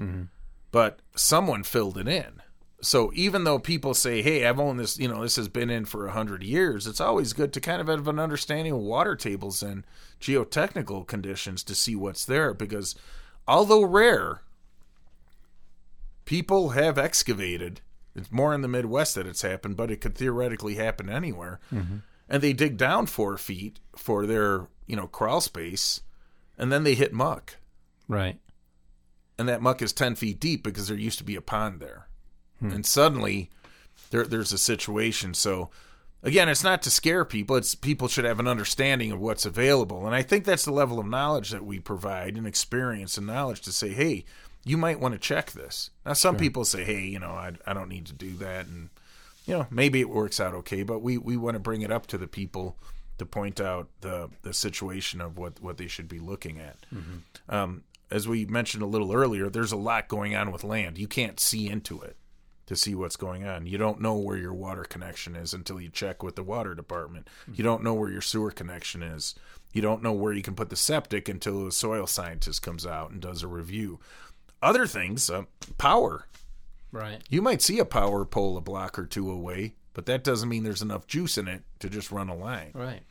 [0.72, 2.42] but someone filled it in.
[2.82, 5.86] So even though people say, "Hey, I've owned this," you know, this has been in
[5.86, 9.16] for a hundred years, it's always good to kind of have an understanding of water
[9.16, 9.84] tables and
[10.22, 12.54] geotechnical conditions to see what's there.
[12.54, 12.96] Because
[13.48, 14.42] although rare,
[16.26, 17.82] people have excavated.
[18.14, 21.60] It's more in the Midwest that it's happened, but it could theoretically happen anywhere.
[21.74, 21.98] Mm-hmm.
[22.30, 26.02] And they dig down four feet for their, you know, crawl space,
[26.58, 27.58] and then they hit muck,
[28.08, 28.40] Right.
[29.38, 32.08] And that muck is ten feet deep because there used to be a pond there,
[32.60, 33.50] and suddenly
[34.10, 35.34] there, there's a situation.
[35.34, 35.70] So
[36.24, 40.06] again, it's not to scare people; it's people should have an understanding of what's available,
[40.06, 43.62] and I think that's the level of knowledge that we provide and experience and knowledge
[43.62, 44.26] to say, hey,
[44.66, 45.92] you might want to check this.
[46.06, 48.90] Now, some people say, hey, you know, I, I don't need to do that, and
[49.46, 52.08] you know, maybe it works out okay, but we, we want to bring it up
[52.08, 52.76] to the people
[53.18, 56.78] to point out the the situation of what what they should be looking at.
[57.50, 60.98] Um, as we mentioned a little earlier, there's a lot going on with land.
[60.98, 62.16] You can't see into it
[62.68, 63.66] to see what's going on.
[63.66, 67.28] You don't know where your water connection is until you check with the water department.
[67.54, 69.36] You don't know where your sewer connection is.
[69.74, 73.12] You don't know where you can put the septic until a soil scientist comes out
[73.12, 74.00] and does a review.
[74.62, 75.44] Other things, uh,
[75.78, 76.28] power.
[76.92, 77.22] Right.
[77.30, 80.64] You might see a power pole a block or two away, but that doesn't mean
[80.64, 82.72] there's enough juice in it to just run a line.
[82.74, 83.02] Right.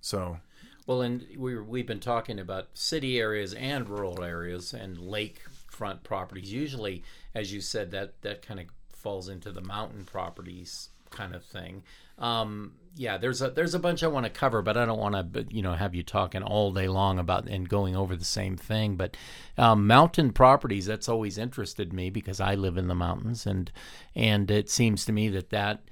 [0.00, 0.38] So,
[0.86, 6.52] Well, and we we've been talking about city areas and rural areas and lakefront properties.
[6.52, 7.02] Usually,
[7.34, 11.82] as you said, that that kind of falls into the mountain properties kind of thing.
[12.18, 15.32] Um, yeah, there's a there's a bunch I want to cover, but I don't want
[15.32, 18.56] to you know have you talking all day long about and going over the same
[18.56, 18.96] thing.
[18.96, 19.16] But
[19.58, 23.72] um, mountain properties that's always interested me because I live in the mountains, and
[24.14, 25.82] and it seems to me that that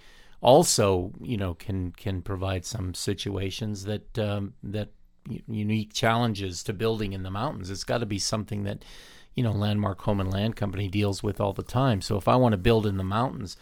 [0.43, 4.91] also you know can can provide some situations that um, that
[5.47, 7.71] unique challenges to building in the mountains.
[7.71, 8.85] It's got to be something that
[9.35, 12.03] you know Landmark Home and Land Company deals with all the time.
[12.03, 13.57] So if I want to build in the mountains,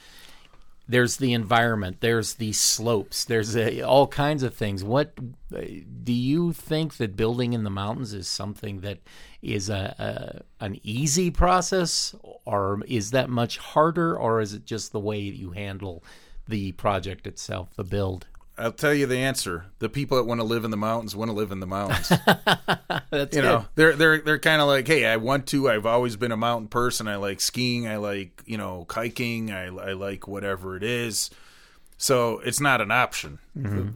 [0.89, 4.83] there's the environment, there's the slopes, there's a, all kinds of things.
[4.83, 5.15] What
[5.51, 8.99] do you think that building in the mountains is something that
[9.43, 14.93] is a, a an easy process, or is that much harder, or is it just
[14.93, 16.03] the way you handle
[16.51, 18.27] the project itself, the build?
[18.59, 19.67] I'll tell you the answer.
[19.79, 22.09] The people that want to live in the mountains want to live in the mountains.
[23.11, 25.71] That's you know, they're they're they're kind of like, hey, I want to.
[25.71, 27.09] I've always been a mountain person.
[27.09, 27.89] I like skiing.
[27.89, 29.51] I like you know hiking.
[29.51, 31.31] I I like whatever it is.
[31.97, 33.39] So it's not an option.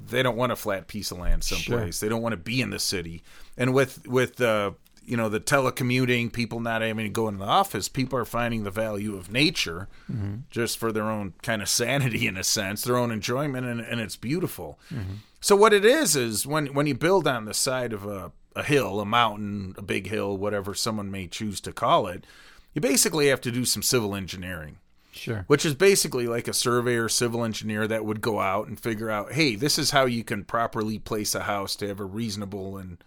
[0.09, 2.01] They don't want a flat piece of land someplace.
[2.01, 3.23] They don't want to be in the city.
[3.57, 4.73] And with with uh,
[5.07, 8.65] you know the telecommuting, people not having to go in the office, people are finding
[8.65, 10.37] the value of nature mm-hmm.
[10.51, 14.01] just for their own kind of sanity in a sense, their own enjoyment, and, and
[14.01, 14.79] it's beautiful.
[14.93, 15.15] Mm-hmm.
[15.41, 18.63] So what it is is when when you build on the side of a, a
[18.63, 22.27] hill, a mountain, a big hill, whatever someone may choose to call it,
[22.73, 24.79] you basically have to do some civil engineering
[25.17, 25.45] sure.
[25.47, 29.33] which is basically like a surveyor civil engineer that would go out and figure out
[29.33, 33.03] hey this is how you can properly place a house to have a reasonable and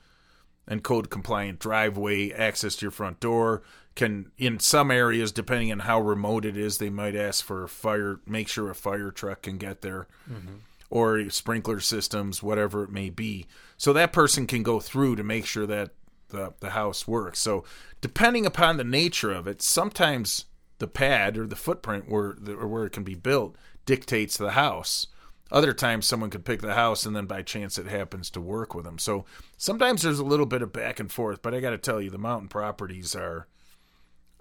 [0.67, 3.61] and code compliant driveway access to your front door
[3.95, 7.69] can in some areas depending on how remote it is they might ask for a
[7.69, 10.55] fire make sure a fire truck can get there mm-hmm.
[10.89, 13.45] or sprinkler systems whatever it may be.
[13.75, 15.91] So that person can go through to make sure that
[16.29, 17.39] the, the house works.
[17.39, 17.63] So
[18.01, 20.45] depending upon the nature of it sometimes
[20.79, 25.07] the pad or the footprint where or where it can be built dictates the house.
[25.51, 28.75] Other times, someone could pick the house, and then by chance, it happens to work
[28.75, 28.97] with them.
[28.97, 29.25] So
[29.57, 31.41] sometimes there's a little bit of back and forth.
[31.41, 33.47] But I got to tell you, the mountain properties are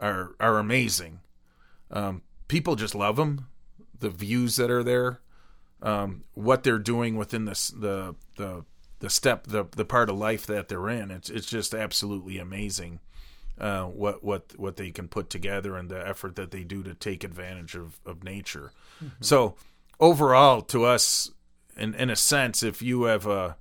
[0.01, 1.21] are are amazing.
[1.91, 3.47] Um, people just love them.
[3.99, 5.21] The views that are there,
[5.83, 8.65] um, what they're doing within this the the
[8.99, 11.11] the step the the part of life that they're in.
[11.11, 13.01] It's it's just absolutely amazing
[13.59, 16.95] uh, what what what they can put together and the effort that they do to
[16.95, 18.73] take advantage of of nature.
[19.21, 19.57] So
[20.01, 21.31] overall, to us,
[21.77, 23.57] in in a sense, if you have a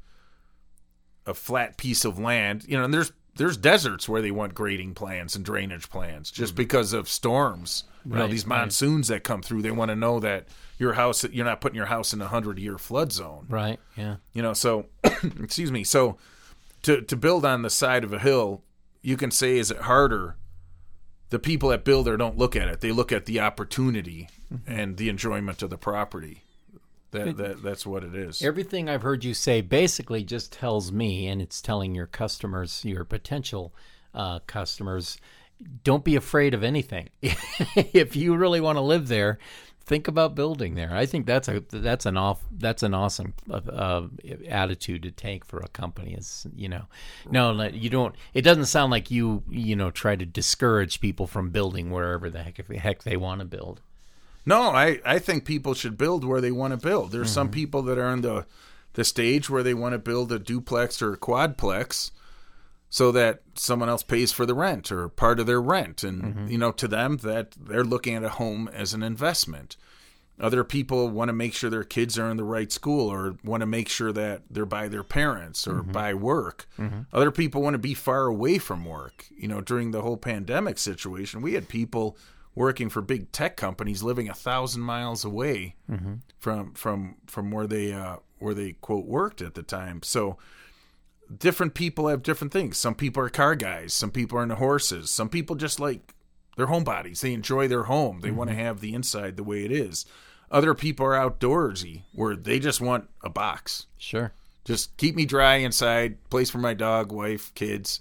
[1.26, 4.94] a flat piece of land, you know, and there's there's deserts where they want grading
[4.94, 6.58] plans and drainage plans just mm-hmm.
[6.58, 7.84] because of storms.
[8.06, 8.60] You know, Right, these right.
[8.60, 11.88] monsoons that come through, they want to know that your house, you're not putting your
[11.88, 13.80] house in a hundred year flood zone Right.
[13.96, 14.18] Yeah.
[14.34, 14.86] you know so
[15.40, 16.18] excuse me so
[16.84, 18.64] to to build on the side of a hill
[19.02, 20.36] you can say is it harder
[21.36, 22.80] the people that build there don't look at it.
[22.80, 24.30] They look at the opportunity
[24.66, 26.44] and the enjoyment of the property.
[27.12, 28.42] That, that that's what it is.
[28.42, 33.04] Everything I've heard you say basically just tells me, and it's telling your customers, your
[33.04, 33.74] potential
[34.14, 35.18] uh, customers,
[35.84, 37.10] don't be afraid of anything.
[37.22, 39.38] if you really want to live there,
[39.86, 40.94] think about building there.
[40.94, 44.08] I think that's a that's an off that's an awesome uh, uh,
[44.50, 46.14] attitude to take for a company.
[46.14, 46.86] Is you know,
[47.30, 48.16] no, you don't.
[48.34, 52.44] It doesn't sound like you you know try to discourage people from building wherever the
[52.44, 53.82] heck the heck they want to build.
[54.46, 57.12] No, I I think people should build where they want to build.
[57.12, 57.34] There's mm-hmm.
[57.34, 58.46] some people that are in the
[58.94, 62.12] the stage where they want to build a duplex or a quadplex
[62.96, 66.48] so that someone else pays for the rent or part of their rent and mm-hmm.
[66.48, 69.76] you know to them that they're looking at a home as an investment
[70.40, 73.60] other people want to make sure their kids are in the right school or want
[73.60, 75.92] to make sure that they're by their parents or mm-hmm.
[75.92, 77.02] by work mm-hmm.
[77.12, 80.78] other people want to be far away from work you know during the whole pandemic
[80.78, 82.18] situation we had people
[82.56, 86.14] working for big tech companies living a thousand miles away mm-hmm.
[86.40, 90.38] from from from where they uh, where they quote worked at the time so
[91.36, 92.78] different people have different things.
[92.78, 96.14] Some people are car guys, some people are into horses, some people just like
[96.58, 97.20] their homebodies.
[97.20, 98.22] They enjoy their home.
[98.22, 98.38] They mm-hmm.
[98.38, 100.06] want to have the inside the way it is.
[100.52, 103.88] Other people are outdoorsy where they just want a box.
[103.98, 104.32] Sure.
[104.64, 108.00] Just keep me dry inside, place for my dog, wife, kids,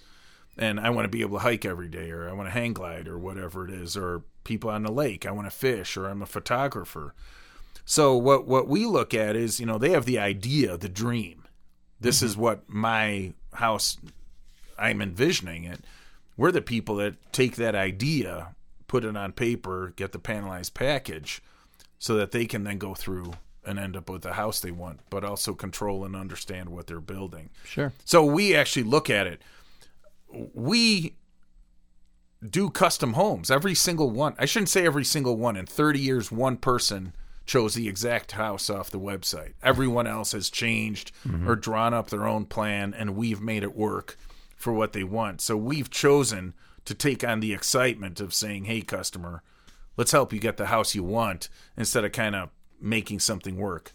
[0.56, 2.72] and I want to be able to hike every day or I want to hang
[2.72, 6.06] glide or whatever it is or people on the lake, I want to fish or
[6.06, 7.14] I'm a photographer.
[7.84, 11.43] So what what we look at is, you know, they have the idea, the dream
[12.00, 12.26] this mm-hmm.
[12.26, 13.98] is what my house
[14.78, 15.80] I'm envisioning it.
[16.36, 18.54] We're the people that take that idea,
[18.88, 21.42] put it on paper, get the panelized package
[21.98, 25.00] so that they can then go through and end up with the house they want,
[25.10, 27.50] but also control and understand what they're building.
[27.64, 27.92] Sure.
[28.04, 29.40] So we actually look at it.
[30.52, 31.14] We
[32.46, 33.50] do custom homes.
[33.50, 34.34] Every single one.
[34.38, 35.56] I shouldn't say every single one.
[35.56, 37.14] In 30 years, one person
[37.46, 39.52] chose the exact house off the website.
[39.62, 41.48] Everyone else has changed mm-hmm.
[41.48, 44.16] or drawn up their own plan, and we've made it work
[44.56, 45.40] for what they want.
[45.40, 46.54] So we've chosen
[46.84, 49.42] to take on the excitement of saying, hey, customer,
[49.96, 53.92] let's help you get the house you want instead of kind of making something work.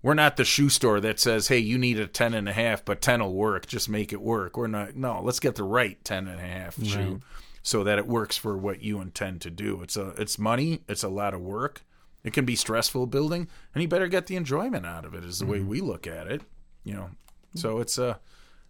[0.00, 2.84] We're not the shoe store that says, hey, you need a 10 and a half,
[2.84, 3.66] but 10 will work.
[3.66, 4.56] Just make it work.
[4.56, 6.86] We're not, no, let's get the right 10 and a half right.
[6.86, 7.20] shoe
[7.62, 9.82] so that it works for what you intend to do.
[9.82, 10.82] It's a, it's money.
[10.88, 11.82] It's a lot of work
[12.24, 15.24] it can be stressful building, and you better get the enjoyment out of it.
[15.24, 15.52] Is the mm-hmm.
[15.52, 16.42] way we look at it.
[16.84, 17.10] You know,
[17.54, 18.20] so it's a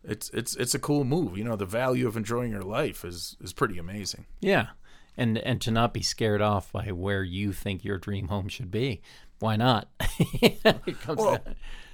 [0.04, 1.36] it's it's it's a cool move.
[1.36, 4.26] You know, the value of enjoying your life is is pretty amazing.
[4.40, 4.68] Yeah,
[5.16, 8.70] and and to not be scared off by where you think your dream home should
[8.70, 9.02] be.
[9.40, 9.88] Why not?
[10.20, 10.58] it
[11.06, 11.38] well,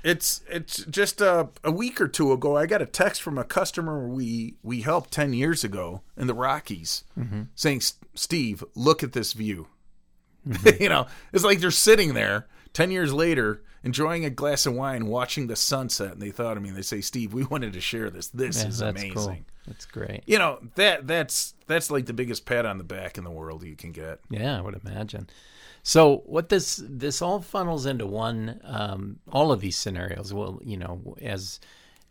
[0.02, 2.56] it's it's just a, a week or two ago.
[2.56, 6.34] I got a text from a customer we we helped ten years ago in the
[6.34, 7.42] Rockies, mm-hmm.
[7.54, 7.82] saying,
[8.14, 9.68] "Steve, look at this view."
[10.48, 10.83] Mm-hmm.
[10.83, 15.07] you know, it's like they're sitting there 10 years later enjoying a glass of wine
[15.07, 17.80] watching the sunset and they thought of me and they say steve we wanted to
[17.80, 18.28] share this.
[18.28, 19.14] This yeah, is that's amazing.
[19.14, 19.38] Cool.
[19.66, 20.22] that's great.
[20.26, 23.62] You know that that's that's like the biggest pat on the back in the world
[23.62, 24.20] you can get.
[24.30, 25.28] Yeah i would imagine.
[25.83, 30.33] So what this this all funnels into one um, all of these scenarios.
[30.33, 31.61] Well you know as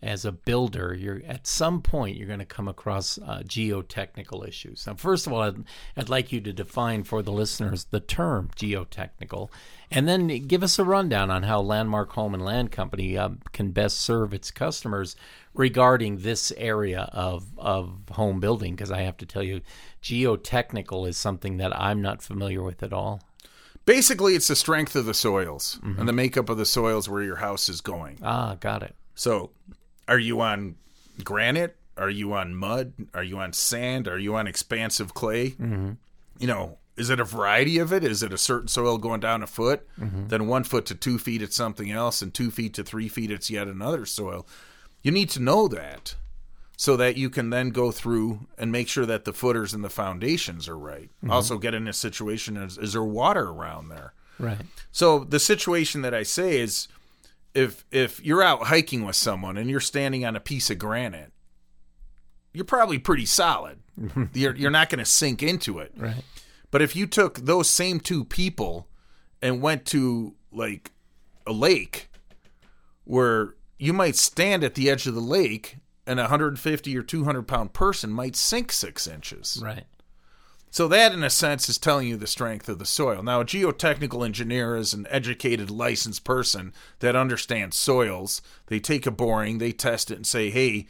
[0.04, 4.86] as a builder, you're at some point you're going to come across uh, geotechnical issues.
[4.86, 5.63] Now, first of all, I'd,
[5.96, 9.50] I'd, like you to define for the listeners the term geotechnical,
[9.89, 13.72] and then give us a rundown on how Landmark Home and Land Company uh, can
[13.72, 15.16] best serve its customers
[15.54, 18.76] regarding this area of of home building.
[18.76, 19.62] Because I have to tell you,
[20.02, 23.22] geotechnical is something that I'm not familiar with at all.
[23.86, 26.00] Basically, it's the strength of the soils mm-hmm.
[26.00, 28.18] and the makeup of the soils where your house is going.
[28.22, 28.96] Ah, got it.
[29.16, 29.52] So
[30.08, 30.76] are you on
[31.24, 31.76] granite?
[31.98, 32.94] Are you on mud?
[33.13, 34.08] Are you on sand?
[34.08, 35.52] Are you on expansive clay?
[35.52, 35.92] Mm-hmm.
[36.39, 38.04] You know, is it a variety of it?
[38.04, 39.88] Is it a certain soil going down a foot?
[40.00, 40.28] Mm-hmm.
[40.28, 43.32] Then one foot to two feet, it's something else, and two feet to three feet,
[43.32, 44.48] it's yet another soil.
[45.02, 46.16] You need to know that
[46.78, 49.89] so that you can then go through and make sure that the footers and the
[49.89, 51.10] foundations are right.
[51.18, 51.32] Mm-hmm.
[51.32, 54.13] Also, get in a situation is, is there water around there?
[54.39, 54.58] Right.
[54.92, 56.88] So the situation that I say is
[57.54, 61.32] if if you're out hiking with someone and you're standing on a piece of granite,
[62.54, 63.80] you're probably pretty solid.
[64.34, 65.92] you're you're not going to sink into it.
[65.96, 66.24] Right.
[66.72, 68.88] But if you took those same two people
[69.42, 70.92] and went to like
[71.46, 72.10] a lake
[73.04, 75.78] where you might stand at the edge of the lake
[76.08, 79.60] and a 150 or 200 pound person might sink six inches.
[79.62, 79.84] Right.
[80.74, 83.21] So that, in a sense, is telling you the strength of the soil.
[83.21, 88.41] Now, a geotechnical engineer is an educated, licensed person that understands soils.
[88.65, 90.88] They take a boring, they test it, and say, "Hey,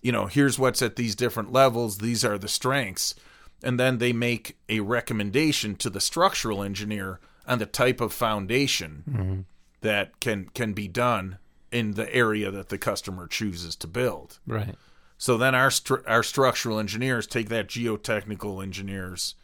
[0.00, 1.98] you know, here's what's at these different levels.
[1.98, 3.16] These are the strengths."
[3.64, 7.18] And then they make a recommendation to the structural engineer
[7.48, 9.40] on the type of foundation mm-hmm.
[9.80, 11.38] that can can be done
[11.72, 14.38] in the area that the customer chooses to build.
[14.46, 14.76] Right.
[15.18, 19.34] So then our stru- our structural engineers take that geotechnical engineer's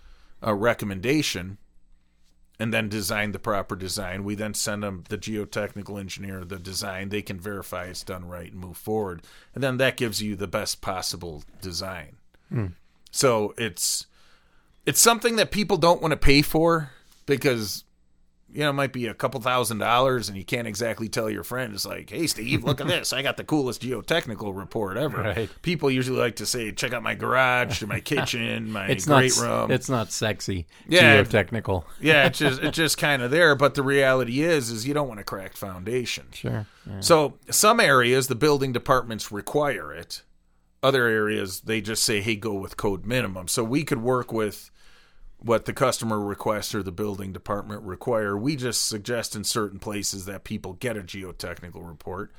[0.45, 1.59] uh, recommendation
[2.59, 4.23] and then design the proper design.
[4.23, 7.09] We then send them the geotechnical engineer the design.
[7.09, 9.23] They can verify it's done right and move forward,
[9.55, 12.17] and then that gives you the best possible design.
[13.11, 14.07] So it's
[14.85, 16.91] it's something that people don't want to pay for
[17.27, 17.85] because
[18.53, 21.43] you know it might be a couple thousand dollars and you can't exactly tell your
[21.43, 25.23] friend it's like hey steve look at this i got the coolest geotechnical report ever
[25.23, 25.51] Right.
[25.63, 29.19] people usually like to say check out my garage my kitchen my It's not.
[29.21, 30.67] great s- room It's not sexy.
[30.89, 31.23] Yeah.
[31.23, 31.85] Geotechnical.
[32.01, 35.09] yeah it's just it's just kind of there but the reality is is you don't
[35.09, 36.67] want a cracked foundation Sure.
[36.89, 37.01] Yeah.
[37.01, 40.23] so some areas the building departments require it.
[40.85, 44.73] Other areas they just say, "Hey, go with code minimum." So we could work with
[45.43, 48.37] what the customer requests or the building department require.
[48.37, 52.33] We just suggest in certain places that people get a geotechnical report.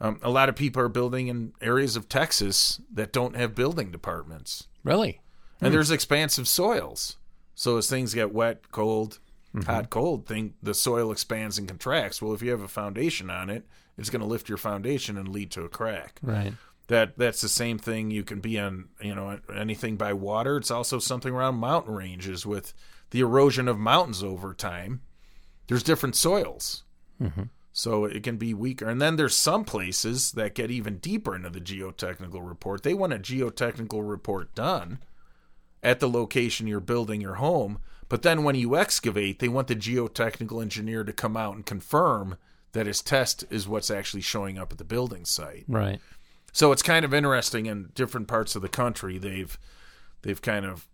[0.00, 3.90] Um, a lot of people are building in areas of Texas that don't have building
[3.90, 5.20] departments, Really.
[5.60, 7.16] and there's expansive soils.
[7.54, 9.18] So as things get wet, cold,
[9.54, 9.70] Mm-hmm.
[9.70, 12.20] hot, cold, thing the soil expands and contracts.
[12.20, 13.64] Well, if you have a foundation on it,
[13.96, 16.18] it's going to lift your foundation and lead to a crack.
[16.20, 16.52] Right.
[16.88, 18.10] That that's the same thing.
[18.10, 20.56] You can be on you know anything by water.
[20.56, 22.72] It's also something around mountain ranges with
[23.10, 25.00] the erosion of mountains over time.
[25.66, 26.84] There's different soils.
[27.20, 27.44] Mm-hmm.
[27.72, 28.88] So it can be weaker.
[28.88, 32.82] And then there's some places that get even deeper into the geotechnical report.
[32.82, 35.00] They want a geotechnical report done
[35.82, 37.78] at the location you're building your home.
[38.08, 42.38] But then when you excavate, they want the geotechnical engineer to come out and confirm
[42.72, 45.64] that his test is what's actually showing up at the building site.
[45.68, 46.00] Right.
[46.56, 49.58] So it's kind of interesting in different parts of the country they've
[50.22, 50.88] they've kind of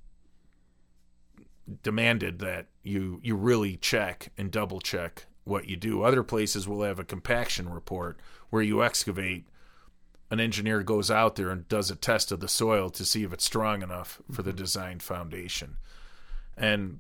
[1.85, 6.03] demanded that you you really check and double check what you do.
[6.03, 8.19] Other places will have a compaction report
[8.51, 9.47] where you excavate
[10.33, 13.33] an engineer goes out there and does a test of the soil to see if
[13.33, 15.77] it's strong enough for the designed foundation.
[16.57, 16.99] And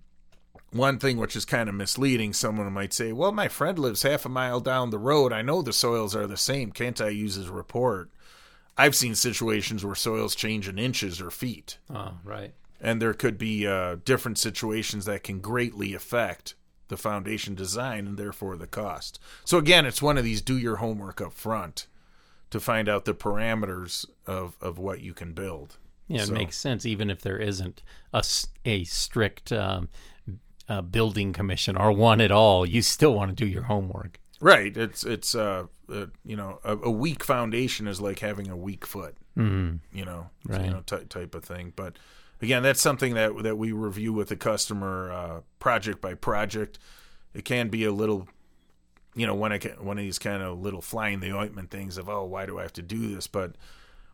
[0.71, 4.25] one thing which is kind of misleading, someone might say, Well, my friend lives half
[4.25, 5.33] a mile down the road.
[5.33, 6.71] I know the soils are the same.
[6.71, 8.09] Can't I use his report?
[8.77, 12.55] I've seen situations where soils change in inches or feet, Oh, right.
[12.81, 16.55] and there could be uh, different situations that can greatly affect
[16.89, 19.19] the foundation design and therefore the cost.
[19.45, 21.87] So, again, it's one of these do your homework up front
[22.51, 25.79] to find out the parameters of, of what you can build.
[26.09, 26.85] Yeah, it makes sense.
[26.85, 28.23] Even if there isn't a,
[28.67, 29.89] a strict um,
[30.69, 34.19] uh, building commission or one at all, you still want to do your homework.
[34.43, 34.77] Right.
[34.77, 38.85] It's it's uh, uh you know a, a weak foundation is like having a weak
[38.85, 39.15] foot.
[39.39, 39.79] Mm.
[39.93, 40.65] You know, Right.
[40.65, 41.73] You know, ty- type of thing.
[41.77, 41.97] But
[42.43, 46.81] again, that's something that that we review with the customer uh, project by project.
[47.33, 48.29] It can be a little,
[49.15, 52.09] you know, one of one of these kind of little flying the ointment things of
[52.09, 53.29] oh why do I have to do this?
[53.29, 53.55] But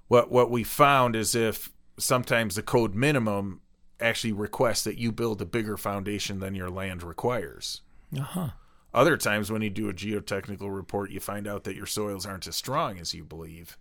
[0.09, 3.63] what what we found is if sometimes the code minimum
[3.99, 7.81] actually requests that you build a bigger foundation than your land requires.
[8.15, 8.49] Uh huh.
[8.95, 12.47] Other times, when you do a geotechnical report, you find out that your soils aren't
[12.47, 13.77] as strong as you believe.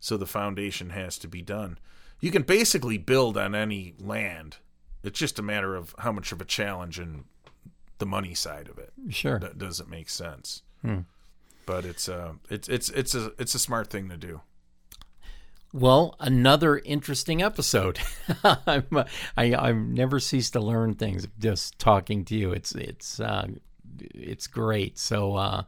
[0.00, 1.78] So the foundation has to be done.
[2.20, 4.56] You can basically build on any land.
[5.02, 7.24] It's just a matter of how much of a challenge and
[7.98, 8.92] the money side of it.
[9.10, 9.38] Sure.
[9.38, 10.62] That doesn't make sense.
[11.66, 14.40] But it's uh it's it's it's a it's a smart thing to do.
[15.72, 17.98] Well, another interesting episode.
[18.44, 18.86] I'm,
[19.36, 22.52] I I never cease to learn things just talking to you.
[22.52, 23.48] It's it's uh,
[24.14, 24.98] it's great.
[24.98, 25.62] So uh,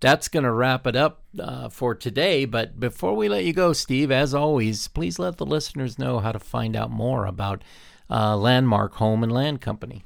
[0.00, 2.44] that's going to wrap it up uh, for today.
[2.44, 6.32] But before we let you go, Steve, as always, please let the listeners know how
[6.32, 7.62] to find out more about
[8.08, 10.04] uh, Landmark Home and Land Company.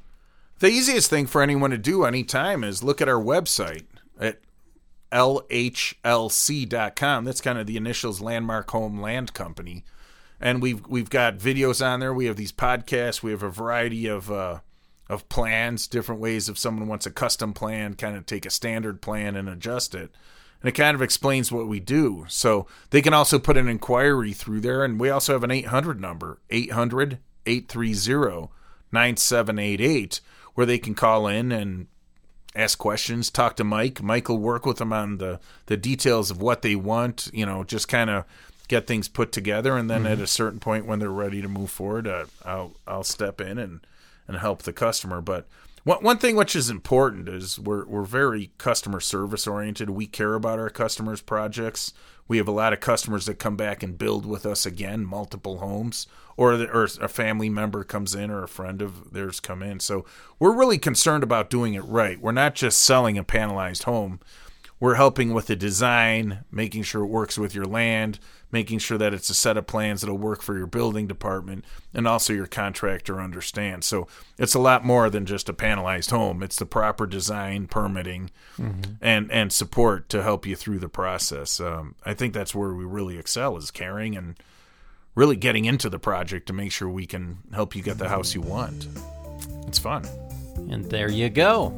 [0.59, 3.85] The easiest thing for anyone to do anytime is look at our website
[4.19, 4.39] at
[5.11, 5.65] lhlc.com.
[7.25, 9.83] That's kind of the initials Landmark Home Land Company.
[10.39, 12.13] And we've we've got videos on there.
[12.13, 13.23] We have these podcasts.
[13.23, 14.59] We have a variety of uh,
[15.07, 19.01] of plans, different ways if someone wants a custom plan, kind of take a standard
[19.01, 20.11] plan and adjust it.
[20.61, 22.25] And it kind of explains what we do.
[22.27, 24.83] So they can also put an inquiry through there.
[24.83, 28.49] And we also have an 800 number, 800 830
[28.91, 30.21] 9788,
[30.55, 31.87] where they can call in and
[32.55, 34.01] ask questions, talk to Mike.
[34.01, 37.63] Mike will work with them on the, the details of what they want, you know,
[37.63, 38.23] just kind of
[38.67, 39.77] get things put together.
[39.77, 43.03] And then at a certain point when they're ready to move forward, uh, I'll, I'll
[43.03, 43.81] step in and,
[44.27, 45.21] and help the customer.
[45.21, 45.47] But
[45.83, 49.89] one, one thing which is important is we're, we're very customer service oriented.
[49.91, 51.93] We care about our customers' projects.
[52.27, 55.59] We have a lot of customers that come back and build with us again, multiple
[55.59, 56.07] homes,
[56.37, 59.79] or the, or a family member comes in or a friend of theirs come in.
[59.79, 60.05] So
[60.39, 62.19] we're really concerned about doing it right.
[62.19, 64.19] We're not just selling a panelized home.
[64.79, 68.19] We're helping with the design, making sure it works with your land,
[68.51, 71.63] making sure that it's a set of plans that'll work for your building department
[71.93, 73.87] and also your contractor understands.
[73.87, 74.07] So
[74.37, 76.43] it's a lot more than just a panelized home.
[76.43, 78.93] It's the proper design, permitting, mm-hmm.
[79.01, 81.59] and and support to help you through the process.
[81.59, 84.35] Um, I think that's where we really excel is caring and
[85.15, 88.35] really getting into the project to make sure we can help you get the house
[88.35, 88.87] you want.
[89.67, 90.05] It's fun.
[90.69, 91.73] And there you go.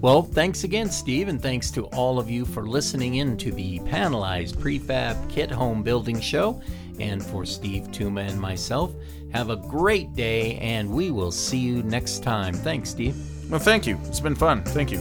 [0.00, 3.80] Well, thanks again, Steve, and thanks to all of you for listening in to the
[3.80, 6.62] Panelized Prefab Kit Home Building Show.
[6.98, 8.94] And for Steve Tuma and myself,
[9.34, 12.54] have a great day, and we will see you next time.
[12.54, 13.14] Thanks, Steve.
[13.50, 13.98] Well, thank you.
[14.06, 14.64] It's been fun.
[14.64, 15.00] Thank you.